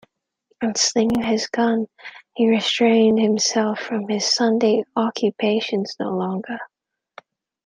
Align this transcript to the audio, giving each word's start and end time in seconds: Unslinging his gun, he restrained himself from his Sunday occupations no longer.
Unslinging 0.63 1.21
his 1.21 1.45
gun, 1.45 1.85
he 2.33 2.49
restrained 2.49 3.19
himself 3.19 3.77
from 3.77 4.07
his 4.07 4.25
Sunday 4.33 4.83
occupations 4.95 5.95
no 5.99 6.09
longer. 6.09 6.57